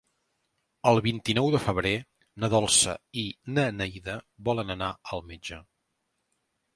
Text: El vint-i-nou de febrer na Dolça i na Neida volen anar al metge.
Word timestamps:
El 0.91 0.99
vint-i-nou 1.07 1.49
de 1.55 1.59
febrer 1.65 1.91
na 2.43 2.49
Dolça 2.53 2.95
i 3.23 3.25
na 3.57 3.65
Neida 3.81 4.15
volen 4.49 4.77
anar 4.77 4.89
al 5.13 5.23
metge. 5.33 5.61